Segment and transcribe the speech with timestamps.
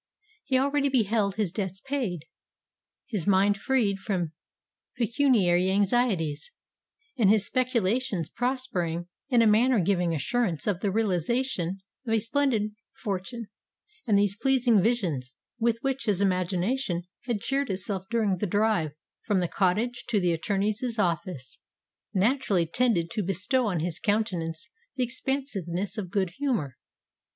[0.45, 4.31] He already beheld his debts paid—his mind freed from
[4.97, 12.19] pecuniary anxieties—and his speculations prospering in a manner giving assurance of the realization of a
[12.19, 12.71] splendid
[13.03, 13.49] fortune;
[14.07, 19.39] and these pleasing visions, with which his imagination had cheered itself during the drive from
[19.39, 21.59] the Cottage to the attorney's office,
[22.11, 26.75] naturally tended to bestow on his countenance the expansiveness of good humour.